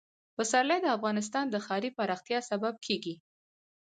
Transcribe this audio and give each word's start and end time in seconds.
پسرلی 0.35 0.79
د 0.81 0.87
افغانستان 0.97 1.45
د 1.49 1.55
ښاري 1.65 1.89
پراختیا 1.97 2.39
سبب 2.49 2.73
کېږي. 2.85 3.15